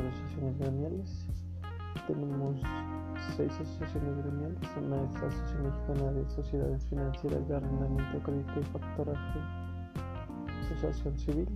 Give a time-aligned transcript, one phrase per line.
[0.00, 1.26] asociaciones gremiales.
[2.06, 2.60] Tenemos
[3.36, 4.58] seis asociaciones gremiales.
[4.76, 9.38] Una es la Asociación Mexicana de Sociedades Financieras de Arrendamiento, Crédito y Factoraje,
[10.64, 11.48] Asociación Civil,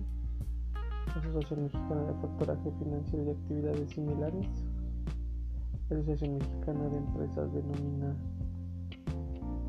[1.15, 4.47] Asociación Mexicana de Factoraje Financiero y Actividades Similares,
[5.89, 8.15] Asociación Mexicana de Empresas denomina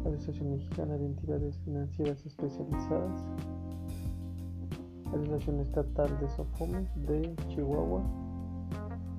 [0.04, 3.24] Asociación Mexicana de Entidades Financieras Especializadas,
[5.12, 8.02] Asociación Estatal de Sofomes de Chihuahua,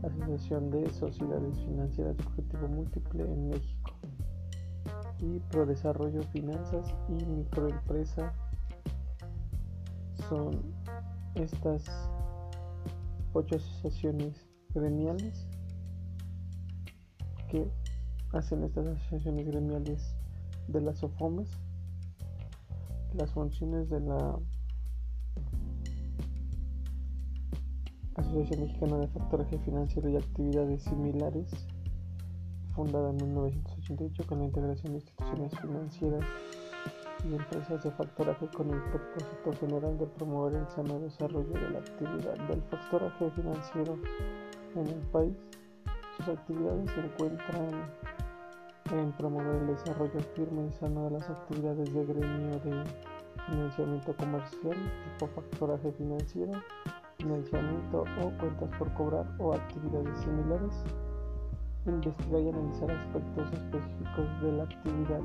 [0.03, 3.91] Asociación de Sociedades Financieras de Objetivo Múltiple en México.
[5.19, 8.33] Y Prodesarrollo Finanzas y Microempresa
[10.29, 10.61] son
[11.35, 11.83] estas
[13.33, 15.47] ocho asociaciones gremiales
[17.49, 17.69] que
[18.31, 20.15] hacen estas asociaciones gremiales
[20.67, 21.49] de las OFOMES
[23.13, 24.37] las funciones de la
[28.19, 31.49] Asociación Mexicana de Factoraje Financiero y Actividades Similares,
[32.75, 36.25] fundada en 1988 con la integración de instituciones financieras
[37.23, 41.79] y empresas de factoraje con el propósito general de promover el sano desarrollo de la
[41.79, 43.97] actividad del factoraje financiero
[44.75, 45.37] en el país.
[46.17, 47.89] Sus actividades se encuentran
[48.91, 52.83] en promover el desarrollo firme y sano de las actividades de gremio de
[53.47, 56.51] financiamiento comercial tipo factoraje financiero
[57.19, 60.73] financiamiento o cuentas por cobrar o actividades similares,
[61.85, 65.21] investigar y analizar aspectos específicos de la actividad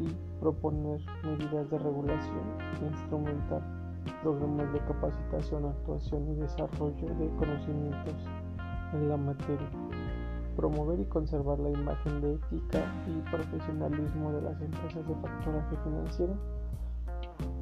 [0.00, 2.42] y proponer medidas de regulación,
[2.82, 3.62] instrumentar
[4.22, 8.14] programas de capacitación, actuación y desarrollo de conocimientos
[8.92, 9.68] en la materia,
[10.56, 16.34] promover y conservar la imagen de ética y profesionalismo de las empresas de facturaje financiero,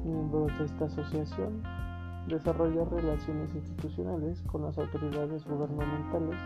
[0.03, 1.61] miembros de esta asociación
[2.27, 6.39] desarrollar relaciones institucionales con las autoridades gubernamentales,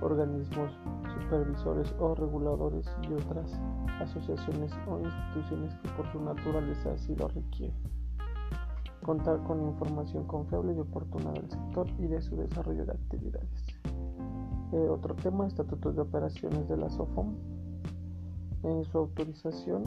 [0.00, 0.72] organismos
[1.20, 3.60] supervisores o reguladores y otras
[4.00, 7.76] asociaciones o instituciones que por su naturaleza así lo requieren.
[9.02, 13.66] Contar con información confiable y oportuna del sector y de su desarrollo de actividades.
[14.72, 17.34] Eh, otro tema, estatutos de operaciones de la SOFOM.
[18.90, 19.84] Su autorización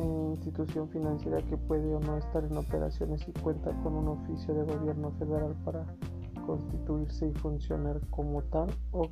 [0.00, 4.64] institución financiera que puede o no estar en operaciones y cuenta con un oficio de
[4.64, 5.84] gobierno federal para
[6.46, 9.10] constituirse y funcionar como tal o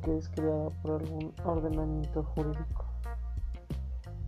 [0.00, 2.86] que es, creada por algún ordenamiento jurídico.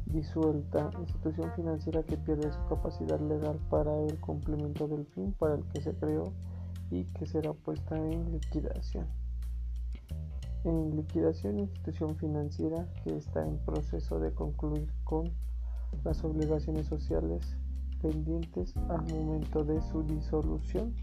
[0.07, 5.65] Disuelta, institución financiera que pierde su capacidad legal para el cumplimiento del fin para el
[5.69, 6.33] que se creó
[6.91, 9.07] y que será puesta en liquidación.
[10.65, 15.33] En liquidación, institución financiera que está en proceso de concluir con
[16.05, 17.57] las obligaciones sociales
[18.01, 20.95] pendientes al momento de su disolución.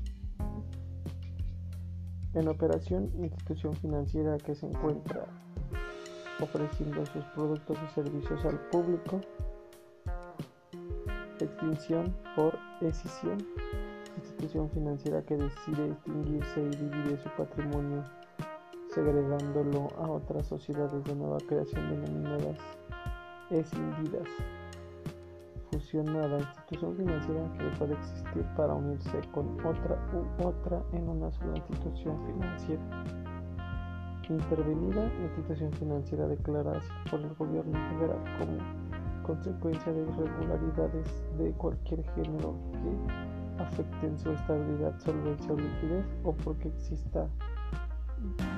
[2.34, 5.26] En operación, institución financiera que se encuentra
[6.42, 9.20] ofreciendo sus productos y servicios al público.
[11.40, 13.46] Extinción por escisión.
[14.16, 18.04] Institución financiera que decide extinguirse y divide su patrimonio
[18.94, 22.58] segregándolo a otras sociedades de nueva creación denominadas
[23.50, 24.28] escindidas.
[25.72, 31.58] Fusionada institución financiera que puede existir para unirse con otra u otra en una sola
[31.58, 33.04] institución financiera.
[34.28, 38.58] Intervenida institución financiera declarada por el gobierno federal como
[39.24, 46.70] consecuencia de irregularidades de cualquier género que afecten su estabilidad, solvencia o liquidez o porque
[46.70, 47.28] exista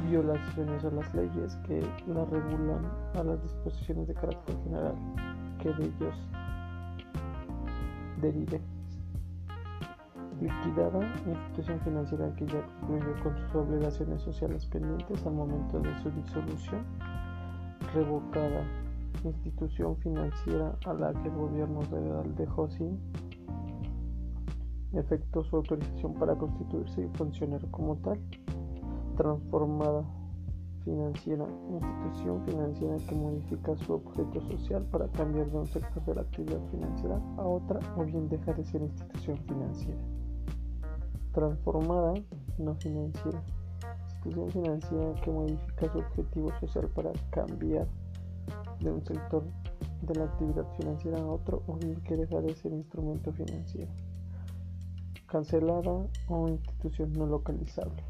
[0.10, 2.86] violaciones a las leyes que la regulan
[3.16, 4.96] a las disposiciones de carácter general
[5.60, 6.16] que de ellos
[8.22, 8.62] derive.
[10.42, 16.10] Liquidada, institución financiera que ya concluyó con sus obligaciones sociales pendientes al momento de su
[16.10, 16.84] disolución.
[17.94, 18.66] Revocada,
[19.24, 23.00] institución financiera a la que el gobierno federal dejó sin
[24.94, 28.20] efecto su autorización para constituirse y funcionar como tal
[29.22, 30.04] transformada
[30.84, 36.22] financiera, institución financiera que modifica su objeto social para cambiar de un sector de la
[36.22, 40.00] actividad financiera a otra o bien deja de ser institución financiera.
[41.34, 42.14] Transformada,
[42.58, 43.44] no financiera,
[44.08, 47.88] institución financiera que modifica su objetivo social para cambiar
[48.80, 49.44] de un sector
[50.02, 53.92] de la actividad financiera a otro o bien que deja de ser instrumento financiero.
[55.28, 58.04] Cancelada o institución no localizable.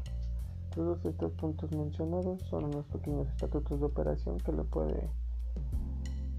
[0.74, 5.10] Todos estos puntos mencionados son unos pequeños estatutos de operación que le puede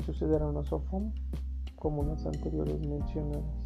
[0.06, 1.14] suceder a una SOFOM
[1.76, 3.63] como las anteriores mencionadas.